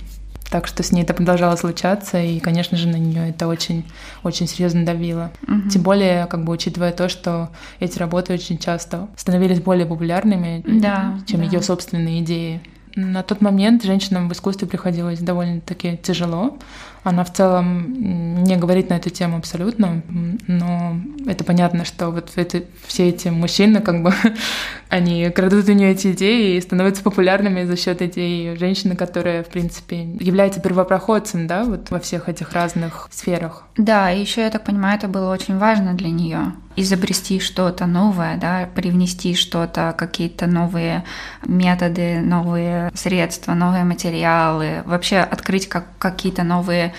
[0.51, 3.85] Так что с ней это продолжало случаться, и, конечно же, на нее это очень,
[4.25, 5.31] очень серьезно давило.
[5.47, 5.69] Угу.
[5.71, 11.19] Тем более, как бы учитывая то, что эти работы очень часто становились более популярными, да,
[11.27, 11.47] чем да.
[11.47, 12.61] ее собственные идеи.
[12.97, 16.59] На тот момент женщинам в искусстве приходилось довольно-таки тяжело.
[17.03, 20.03] Она в целом не говорит на эту тему абсолютно,
[20.47, 24.13] но это понятно, что вот это, все эти мужчины, как бы,
[24.91, 29.49] они крадут у нее эти идеи и становятся популярными за счет идей женщины, которая, в
[29.49, 33.65] принципе, является первопроходцем, да, вот во всех этих разных сферах.
[33.77, 38.37] Да, и еще, я так понимаю, это было очень важно для нее изобрести что-то новое,
[38.37, 41.05] да, привнести что-то, какие-то новые
[41.45, 46.90] методы, новые средства, новые материалы, вообще открыть как, какие-то новые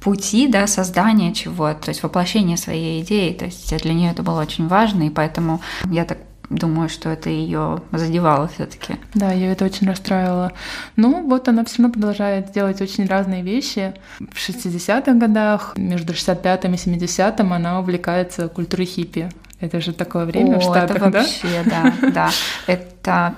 [0.00, 3.32] пути да, создания чего-то, то есть воплощения своей идеи.
[3.32, 6.18] То есть для нее это было очень важно, и поэтому я так
[6.50, 8.96] думаю, что это ее задевало все-таки.
[9.14, 10.52] Да, ее это очень расстраивало.
[10.94, 13.94] Ну, вот она все равно продолжает делать очень разные вещи.
[14.18, 19.28] В 60-х годах, между 65-м и 70-м, она увлекается культурой хиппи.
[19.58, 21.94] Это же такое время О, в Штатах, это вообще, да?
[22.00, 22.30] Да, да.
[22.66, 22.84] Это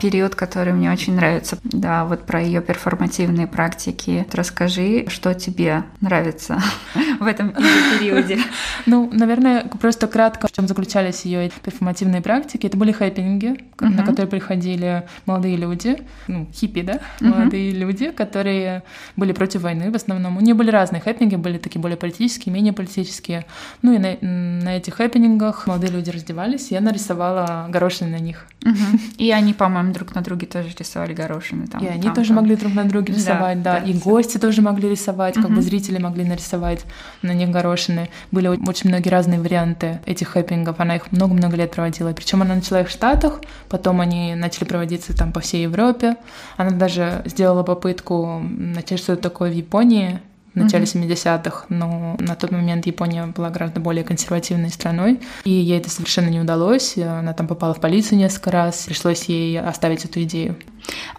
[0.00, 1.58] период, который мне очень нравится.
[1.64, 4.26] Да, вот про ее перформативные практики.
[4.32, 6.60] Расскажи, что тебе нравится
[7.20, 8.38] в этом периоде.
[8.86, 12.66] Ну, наверное, просто кратко, в чем заключались ее перформативные практики.
[12.66, 18.82] Это были хэппинги, на которые приходили молодые люди, ну, хиппи, да, молодые люди, которые
[19.16, 20.36] были против войны в основном.
[20.36, 23.46] У нее были разные хэппинги, были такие более политические, менее политические.
[23.82, 28.46] Ну и на, на этих хэппинингах молодые люди раздевались, я нарисовала горошины на них.
[28.64, 29.00] Угу.
[29.18, 31.66] И они, по-моему, друг на друге тоже рисовали горошины.
[31.66, 32.36] Там, и они там, тоже там.
[32.38, 33.80] могли друг на друге рисовать, да.
[33.80, 33.86] да.
[33.86, 35.46] И гости тоже могли рисовать, угу.
[35.46, 36.84] как бы зрители могли нарисовать
[37.22, 38.10] на них горошины.
[38.32, 42.12] Были очень многие разные варианты этих хэппингов, она их много-много лет проводила.
[42.12, 46.16] Причем она начала их в Штатах, потом они начали проводиться там по всей Европе.
[46.56, 50.20] Она даже сделала попытку начать что-то такое в Японии,
[50.58, 51.08] в начале mm-hmm.
[51.08, 56.28] 70-х, но на тот момент Япония была гораздо более консервативной страной, и ей это совершенно
[56.28, 56.96] не удалось.
[56.98, 60.56] Она там попала в полицию несколько раз, пришлось ей оставить эту идею.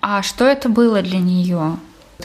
[0.02, 1.78] А что это было для нее?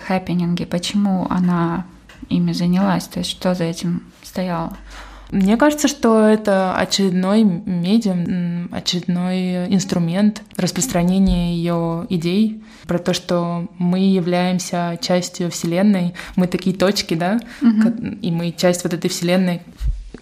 [0.07, 1.87] Хэппининги, почему она
[2.29, 3.05] ими занялась?
[3.05, 4.77] То есть что за этим стояло?
[5.31, 14.01] Мне кажется, что это очередной медиум, очередной инструмент распространения ее идей про то, что мы
[14.01, 18.17] являемся частью Вселенной, мы такие точки, да, угу.
[18.21, 19.63] и мы часть вот этой Вселенной,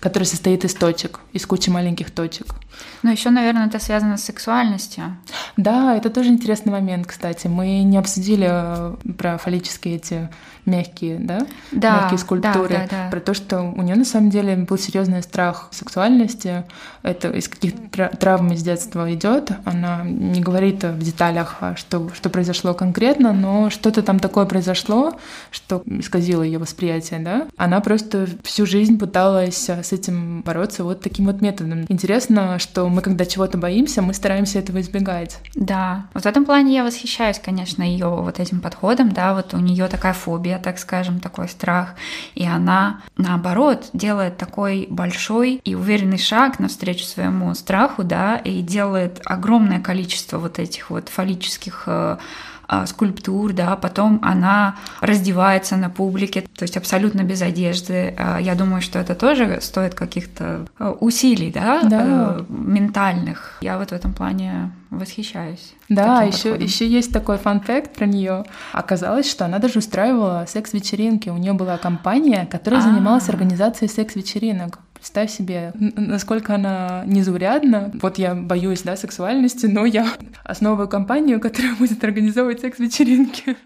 [0.00, 2.54] которая состоит из точек, из кучи маленьких точек.
[3.02, 5.16] Но еще, наверное, это связано с сексуальностью.
[5.56, 7.46] Да, это тоже интересный момент, кстати.
[7.46, 10.28] Мы не обсудили э, про фаллические эти
[10.64, 13.10] мягкие, да, да мягкие скульптуры, да, да, да.
[13.10, 16.64] про то, что у нее на самом деле был серьезный страх сексуальности.
[17.02, 17.72] Это из каких
[18.18, 19.50] травм из детства идет.
[19.64, 25.14] Она не говорит в деталях, а что, что произошло конкретно, но что-то там такое произошло,
[25.50, 27.48] что исказило ее восприятие, да.
[27.56, 31.86] Она просто всю жизнь пыталась с этим бороться вот таким вот методом.
[31.88, 35.38] Интересно, что мы, когда чего-то боимся, мы стараемся этого избегать.
[35.54, 39.58] Да, вот в этом плане я восхищаюсь, конечно, ее вот этим подходом, да, вот у
[39.58, 41.94] нее такая фобия, так скажем, такой страх,
[42.34, 49.20] и она, наоборот, делает такой большой и уверенный шаг навстречу своему страху, да, и делает
[49.24, 52.16] огромное количество вот этих вот фаллических э,
[52.86, 58.14] скульптур, да, потом она раздевается на публике, то есть абсолютно без одежды.
[58.18, 62.44] А, я думаю, что это тоже стоит каких-то а, усилий, да, да.
[62.48, 63.58] Ментальных.
[63.60, 65.74] Я вот в этом плане восхищаюсь.
[65.88, 68.44] Да, еще, еще есть такой фан-факт про нее.
[68.72, 71.28] Оказалось, что она даже устраивала секс-вечеринки.
[71.28, 72.92] У нее была компания, которая А-а-а.
[72.92, 74.78] занималась организацией секс-вечеринок.
[75.02, 77.90] Представь себе, насколько она незаурядна.
[78.00, 80.06] Вот я боюсь, да, сексуальности, но я
[80.44, 83.56] основываю компанию, которая будет организовывать секс-вечеринки.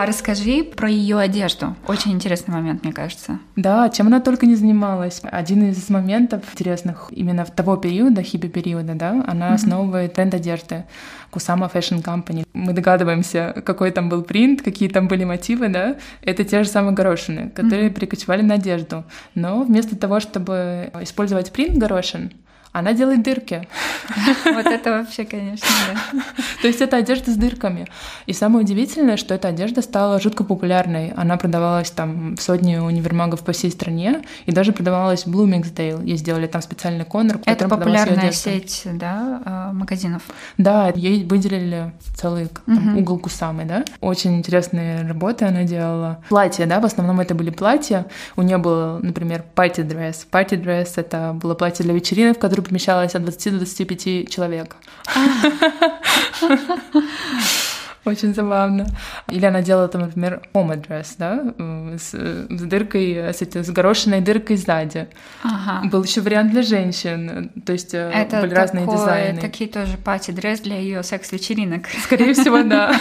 [0.00, 1.74] А расскажи про ее одежду.
[1.88, 3.40] Очень интересный момент, мне кажется.
[3.56, 5.20] Да, чем она только не занималась.
[5.24, 9.54] Один из моментов интересных именно в того периода, хиппи-периода, да, она mm-hmm.
[9.54, 10.84] основывает тренд одежды.
[11.30, 12.46] Кусама Fashion Company.
[12.52, 15.96] Мы догадываемся, какой там был принт, какие там были мотивы, да.
[16.22, 17.94] Это те же самые горошины, которые mm-hmm.
[17.94, 19.02] перекочевали на одежду.
[19.34, 22.30] Но вместо того, чтобы использовать принт горошин,
[22.72, 23.68] она делает дырки.
[24.44, 26.22] Вот это вообще, конечно, да.
[26.62, 27.86] То есть это одежда с дырками.
[28.26, 31.12] И самое удивительное, что эта одежда стала жутко популярной.
[31.16, 36.04] Она продавалась там в сотни универмагов по всей стране, и даже продавалась в Bloomingdale.
[36.04, 40.22] И сделали там специальный конор, в Это популярная сеть, да, а, магазинов?
[40.56, 43.00] Да, ей выделили целый там, угу.
[43.00, 43.84] угол Кусамы, да.
[44.00, 46.22] Очень интересные работы она делала.
[46.28, 48.06] Платья, да, в основном это были платья.
[48.36, 50.26] У нее был, например, party dress.
[50.30, 54.76] Party dress— это было платье для вечеринок, в которой помещалось от 20 до 25 человек.
[58.08, 58.86] Очень забавно.
[59.28, 61.54] Или она делала там, например, home address, да,
[61.98, 65.08] с, с дыркой, с, с горошиной дыркой сзади.
[65.42, 65.88] Ага.
[65.88, 69.40] Был еще вариант для женщин, то есть э, Это были разные такое, дизайны.
[69.40, 71.86] такие тоже пати-дресс для ее секс-вечеринок.
[72.02, 72.98] Скорее всего, да.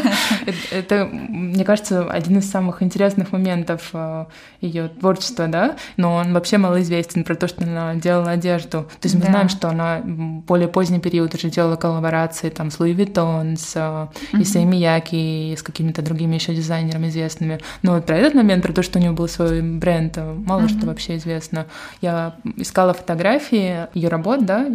[0.70, 4.26] Это, мне кажется, один из самых интересных моментов э,
[4.60, 8.82] ее творчества, да, но он вообще малоизвестен про то, что она делала одежду.
[9.00, 12.94] То есть мы знаем, что она более поздний период уже делала коллаборации там с Louis
[12.94, 17.60] Vuitton, с э, и с Мияки, и с какими-то другими еще дизайнерами известными.
[17.82, 20.78] Но вот про этот момент, про то, что у него был свой бренд, мало mm-hmm.
[20.78, 21.66] что вообще известно.
[22.00, 24.66] Я искала фотографии ее работ, да,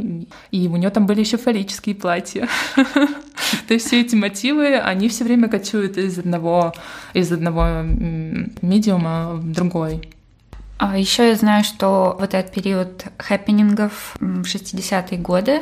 [0.51, 2.47] и у нее там были еще фаллические платья.
[3.67, 6.73] То есть все эти мотивы, они все время кочуют из одного,
[7.13, 10.01] из одного медиума в другой.
[10.79, 15.61] А еще я знаю, что вот этот период хэппинингов в 60-е годы,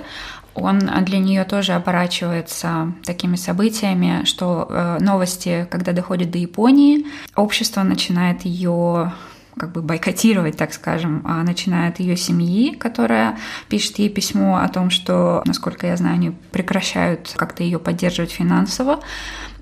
[0.55, 7.83] он для нее тоже оборачивается такими событиями, что э, новости, когда доходят до Японии, общество
[7.83, 9.13] начинает ее
[9.57, 13.37] как бы бойкотировать, так скажем, а начинает ее семьи, которая
[13.69, 18.99] пишет ей письмо о том, что, насколько я знаю, они прекращают как-то ее поддерживать финансово.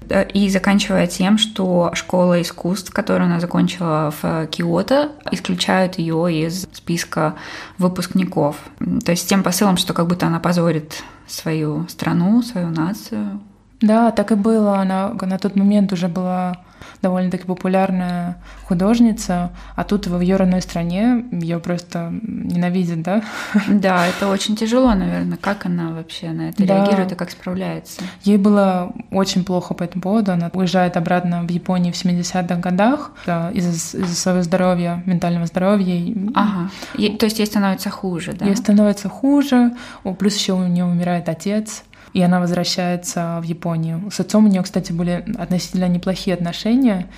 [0.09, 6.67] Э, и заканчивая тем, что школа искусств, которую она закончила в Киото, исключают ее из
[6.73, 7.35] списка
[7.77, 8.57] выпускников.
[9.05, 13.39] То есть с тем посылом, что как будто она позорит свою страну, свою нацию.
[13.81, 14.79] Да, так и было.
[14.79, 16.63] Она на тот момент уже была
[17.03, 23.21] довольно-таки популярная художница, а тут в ее родной стране ее просто ненавидят, да?
[23.67, 25.37] Да, это очень тяжело, наверное.
[25.37, 26.77] Как она вообще на это да.
[26.77, 28.01] реагирует и как справляется?
[28.23, 30.31] Ей было очень плохо по этому поводу.
[30.31, 36.15] Она уезжает обратно в Японию в 70-х годах да, из-за, из своего здоровья, ментального здоровья.
[36.33, 36.69] Ага.
[36.97, 38.45] Ей, то есть ей становится хуже, да?
[38.45, 39.73] Ей становится хуже.
[40.19, 41.83] Плюс еще у нее умирает отец
[42.13, 44.09] и она возвращается в Японию.
[44.11, 47.09] С отцом у нее, кстати, были относительно неплохие отношения.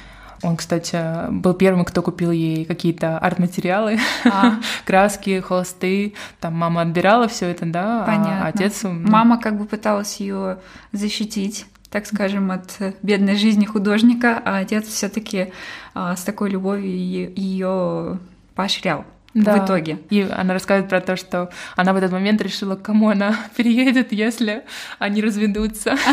[0.42, 4.56] Он, кстати, был первым, кто купил ей какие-то арт-материалы, а.
[4.86, 6.14] краски, холсты.
[6.40, 8.04] Там мама отбирала все это, да.
[8.04, 8.46] А Понятно.
[8.46, 8.84] А отец.
[8.84, 8.94] Ну...
[8.94, 10.58] Мама как бы пыталась ее
[10.92, 15.54] защитить так скажем, от бедной жизни художника, а отец все-таки
[15.94, 18.20] а, с такой любовью ее
[18.54, 19.58] поощрял да.
[19.58, 20.00] в итоге.
[20.10, 24.64] И она рассказывает про то, что она в этот момент решила, кому она переедет, если
[24.98, 25.96] они разведутся.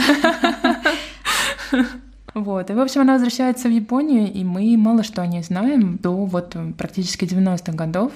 [2.35, 2.71] Вот.
[2.71, 6.25] И, в общем, она возвращается в Японию, и мы мало что о ней знаем до
[6.25, 8.11] вот практически 90-х годов.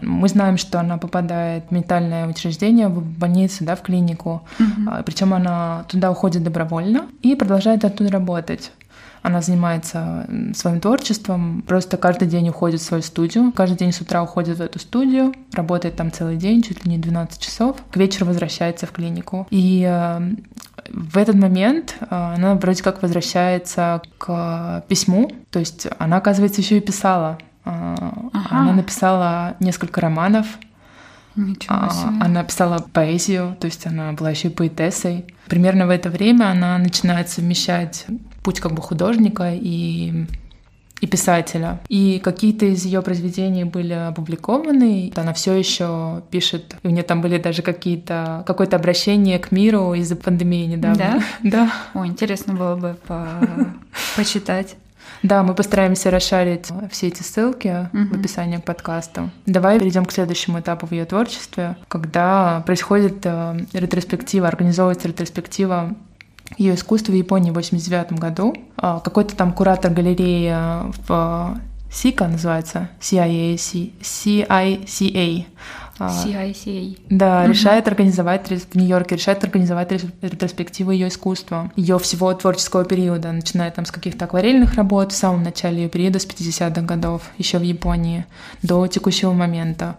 [0.00, 4.42] Мы знаем, что она попадает в ментальное учреждение, в больницу, да, в клинику.
[4.58, 5.02] Угу.
[5.04, 8.72] Причем она туда уходит добровольно и продолжает оттуда работать.
[9.24, 14.22] Она занимается своим творчеством, просто каждый день уходит в свою студию, каждый день с утра
[14.22, 18.26] уходит в эту студию, работает там целый день, чуть ли не 12 часов, к вечеру
[18.26, 19.46] возвращается в клинику.
[19.48, 20.20] И э,
[20.90, 26.76] в этот момент э, она вроде как возвращается к письму, то есть она, оказывается, еще
[26.76, 27.38] и писала.
[27.64, 27.96] Э,
[28.32, 28.48] ага.
[28.50, 30.46] Она написала несколько романов,
[31.36, 32.10] Ничего а, себе.
[32.20, 35.24] Она писала поэзию, то есть она была еще и поэтессой.
[35.48, 38.06] Примерно в это время она начинает совмещать
[38.42, 40.26] путь как бы художника и
[41.00, 41.80] и писателя.
[41.88, 45.12] И какие-то из ее произведений были опубликованы.
[45.16, 46.76] Она все еще пишет.
[46.82, 50.96] И у нее там были даже какие-то какое-то обращение к миру из-за пандемии недавно.
[50.96, 51.22] Да?
[51.42, 51.72] Да.
[51.94, 53.28] О, интересно было бы по...
[54.16, 54.76] почитать.
[55.24, 58.14] Да, мы постараемся расшарить все эти ссылки угу.
[58.14, 59.30] в описании к подкасту.
[59.46, 65.94] Давай перейдем к следующему этапу в ее творчестве, когда происходит э, ретроспектива, организовывается ретроспектива
[66.58, 68.54] ее искусство в Японии в 89 году.
[68.76, 70.54] А, какой-то там куратор галереи
[71.08, 71.58] в
[71.90, 73.54] СИКА называется, CIAA,
[74.02, 75.46] CICA,
[75.98, 76.98] CICA.
[77.10, 77.50] Да, угу.
[77.50, 83.86] решает организовать в Нью-Йорке, решает организовать ретроспективу ее искусства, ее всего творческого периода, начиная там
[83.86, 88.26] с каких-то акварельных работ в самом начале ее периода с 50-х годов, еще в Японии,
[88.62, 89.96] до текущего момента.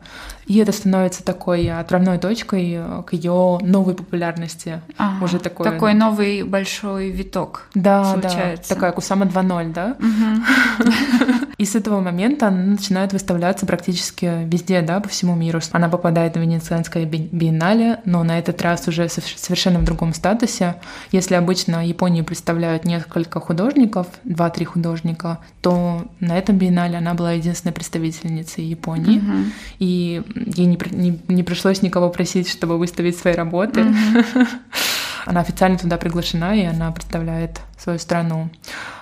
[0.48, 4.82] И это становится такой отправной точкой к ее новой популярности.
[4.98, 5.66] Ага, уже такой...
[5.66, 8.70] Такой новый большой виток да, случается.
[8.70, 9.98] Да, такая Кусама 2.0, да?
[11.58, 15.60] И с этого момента она начинает выставляться практически везде, да, по всему миру.
[15.72, 20.76] Она попадает в Венецианское биеннале, но на этот раз уже совершенно в другом статусе.
[21.12, 27.74] Если обычно Японию представляют несколько художников, два-три художника, то на этом биеннале она была единственной
[27.74, 29.20] представительницей Японии.
[29.20, 29.38] Угу.
[29.80, 33.82] И ей не, не, не пришлось никого просить, чтобы выставить свои работы.
[33.82, 34.48] Mm-hmm.
[35.26, 38.50] она официально туда приглашена, и она представляет свою страну.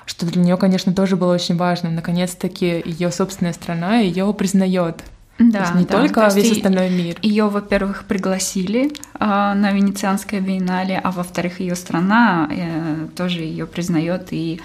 [0.05, 1.89] Что для нее, конечно, тоже было очень важно.
[1.91, 5.03] Наконец-таки ее собственная страна ее признает.
[5.39, 7.17] Да, то есть не да, только то весь остальной мир.
[7.21, 14.27] Ее, во-первых, пригласили а, на Венецианское биеннале, а во-вторых, ее страна э, тоже ее признает
[14.31, 14.61] и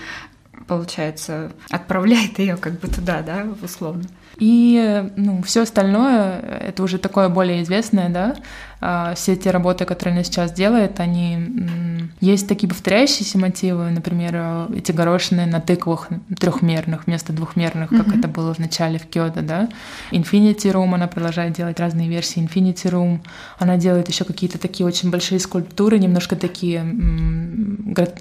[0.66, 4.05] получается, отправляет ее как бы туда, да, условно.
[4.38, 8.37] И ну, все остальное, это уже такое более известное, да,
[8.81, 14.92] а, все те работы, которые она сейчас делает, они есть такие повторяющиеся мотивы, например, эти
[14.92, 18.18] горошины на тыквах трехмерных вместо двухмерных, как mm-hmm.
[18.18, 19.68] это было в начале в Киото, да.
[20.12, 23.20] Infinity Room, она продолжает делать разные версии Infinity Room,
[23.59, 26.85] она делает еще какие-то такие очень большие скульптуры, немножко такие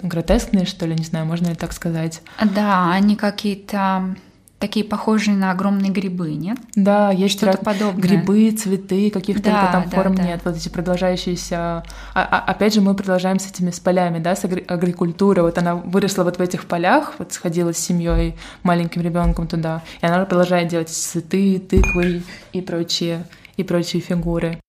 [0.02, 2.22] гротескные, что ли, не знаю, можно ли так сказать.
[2.42, 4.16] Да, они какие-то
[4.58, 6.58] такие похожие на огромные грибы, нет?
[6.74, 8.02] Да, есть что-то подобное.
[8.02, 10.22] Грибы, цветы, каких да, только там да, форм да.
[10.24, 10.40] нет.
[10.44, 11.56] Вот эти продолжающиеся.
[11.56, 11.82] А,
[12.14, 15.44] а, опять же, мы продолжаем с этими с полями, да, с агри- агрикультурой.
[15.44, 20.06] Вот она выросла вот в этих полях, вот сходила с семьей, маленьким ребенком туда, и
[20.06, 23.24] она продолжает делать цветы, тыквы и прочие
[23.56, 24.60] и прочие фигуры.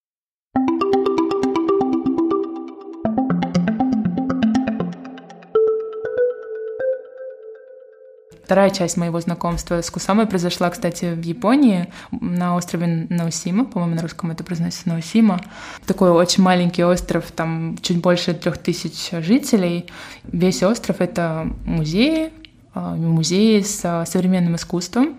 [8.49, 14.01] Вторая часть моего знакомства с Кусамой произошла, кстати, в Японии, на острове Наусима, по-моему, на
[14.01, 15.39] русском это произносится Наусима.
[15.85, 19.85] Такой очень маленький остров, там чуть больше трех тысяч жителей.
[20.23, 22.31] Весь остров— это музеи,
[22.73, 25.17] а, музеи с современным искусством,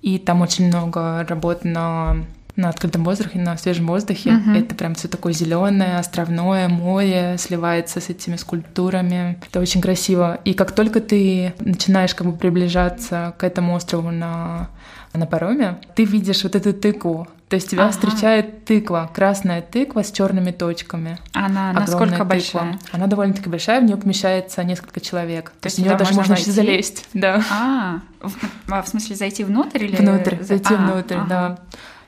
[0.00, 2.24] и там очень много работ на
[2.56, 4.34] на открытом воздухе, на свежем воздухе.
[4.34, 4.50] Угу.
[4.50, 9.38] Это прям все такое зеленое, островное, море сливается с этими скульптурами.
[9.48, 10.38] Это очень красиво.
[10.44, 14.68] И как только ты начинаешь как бы приближаться к этому острову на
[15.14, 17.28] на пароме, ты видишь вот эту тыкву.
[17.48, 17.92] То есть тебя ага.
[17.92, 21.18] встречает тыква, красная тыква с черными точками.
[21.34, 22.24] Она насколько тыква.
[22.24, 22.78] большая?
[22.92, 25.50] Она довольно-таки большая, в нее помещается несколько человек.
[25.50, 27.08] То, То есть в нее даже можно, можно залезть.
[27.12, 27.44] Да.
[27.50, 29.96] А, в, в смысле зайти внутрь или?
[29.96, 31.26] Внутрь, зайти а, внутрь, ага.
[31.28, 31.58] да.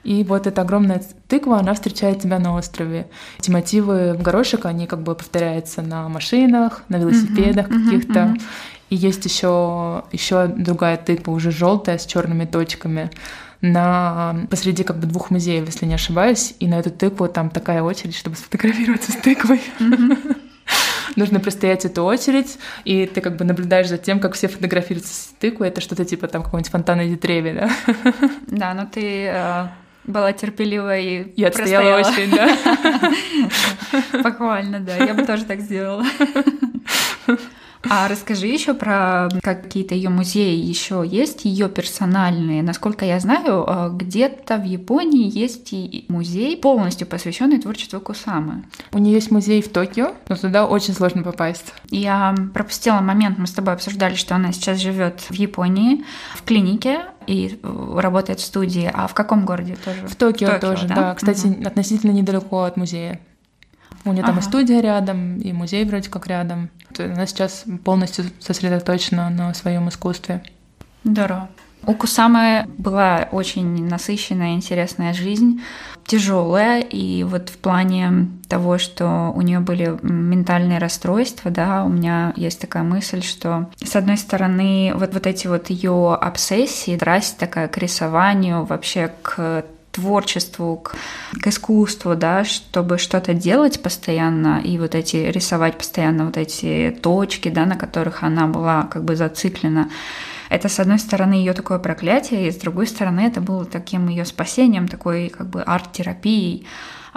[0.05, 3.09] И вот эта огромная тыква, она встречает тебя на острове.
[3.39, 8.21] Эти мотивы в горошек, они как бы повторяются на машинах, на велосипедах uh-huh, каких-то.
[8.21, 8.43] Uh-huh.
[8.91, 13.11] И есть еще, еще другая тыква, уже желтая, с черными точками
[13.61, 17.83] на посреди как бы двух музеев, если не ошибаюсь, и на эту тыкву там такая
[17.83, 19.63] очередь, чтобы сфотографироваться с тыквой.
[19.81, 20.37] Mm-hmm.
[21.17, 25.35] Нужно простоять эту очередь, и ты как бы наблюдаешь за тем, как все фотографируются с
[25.39, 25.69] тыквой.
[25.69, 27.71] Это что-то типа там какого-нибудь фонтана Дитреви, да?
[28.49, 29.67] Да, но ты э,
[30.05, 32.49] была терпелива и Я отстояла очень, да.
[34.23, 34.97] Похвально, да.
[34.97, 36.05] Я бы тоже так сделала.
[37.91, 42.63] А расскажи еще про какие-то ее музеи еще есть, ее персональные.
[42.63, 48.65] Насколько я знаю, э, где-то в Японии есть и музей, полностью посвященный творчеству Кусамы.
[48.93, 51.73] У нее есть музей в Токио, но туда очень сложно попасть.
[51.91, 56.05] Я пропустила момент, мы с тобой обсуждали, что она сейчас живет в Японии,
[56.35, 57.59] в клинике, и
[57.97, 58.91] работает в студии.
[58.93, 60.07] А в каком городе тоже?
[60.07, 60.95] В Токио, в Токио тоже, да.
[60.95, 61.15] да.
[61.15, 61.67] Кстати, угу.
[61.67, 63.21] относительно недалеко от музея.
[64.05, 64.33] У нее ага.
[64.33, 66.71] там и студия рядом, и музей вроде как рядом.
[66.99, 70.43] Она сейчас полностью сосредоточена на своем искусстве.
[71.05, 71.49] Здорово.
[71.87, 75.61] У Кусамы была очень насыщенная, интересная жизнь,
[76.07, 82.33] тяжелая, и вот в плане того, что у нее были ментальные расстройства, да, у меня
[82.37, 87.69] есть такая мысль, что с одной стороны вот вот эти вот ее обсессии, страсть такая
[87.69, 89.65] к рисованию, вообще к
[89.95, 90.97] творчеству, к,
[91.41, 97.49] к искусству, да, чтобы что-то делать постоянно и вот эти рисовать постоянно вот эти точки,
[97.49, 99.89] да, на которых она была как бы зациклена.
[100.51, 104.25] Это, с одной стороны, ее такое проклятие, и с другой стороны, это было таким ее
[104.25, 106.67] спасением, такой как бы арт-терапией.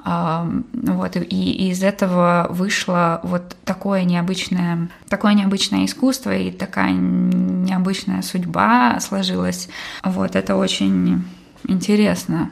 [0.05, 8.99] Вот, и из этого вышло вот такое необычное, такое необычное искусство и такая необычная судьба
[8.99, 9.67] сложилась.
[10.03, 11.25] Вот, это очень
[11.63, 12.51] интересно.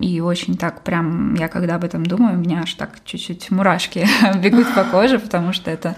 [0.00, 4.06] И очень так прям, я когда об этом думаю, у меня аж так чуть-чуть мурашки
[4.42, 5.96] бегут по коже, потому что это,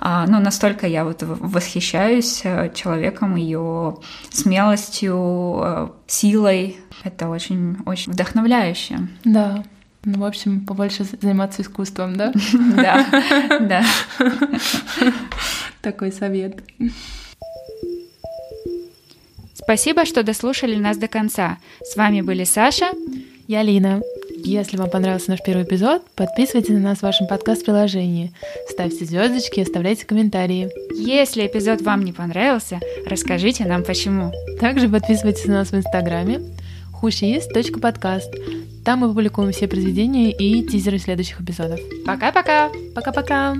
[0.00, 3.98] а, ну, настолько я вот восхищаюсь э, человеком, ее
[4.30, 6.78] смелостью, э, силой.
[7.04, 9.00] Это очень, очень вдохновляюще.
[9.24, 9.62] Да.
[10.04, 12.32] Ну, в общем, побольше заниматься искусством, да?
[12.76, 13.06] Да,
[13.60, 13.84] да.
[15.82, 16.62] Такой совет.
[19.66, 21.58] Спасибо, что дослушали нас до конца.
[21.82, 22.92] С вами были Саша.
[23.48, 24.00] Я Лина.
[24.44, 28.32] Если вам понравился наш первый эпизод, подписывайтесь на нас в вашем подкаст-приложении,
[28.68, 30.70] ставьте звездочки, оставляйте комментарии.
[30.94, 34.30] Если эпизод вам не понравился, расскажите нам почему.
[34.60, 36.42] Также подписывайтесь на нас в инстаграме
[36.92, 38.32] хушиист.подкаст.
[38.84, 41.80] Там мы публикуем все произведения и тизеры следующих эпизодов.
[42.06, 42.70] Пока-пока!
[42.94, 43.56] Пока-пока!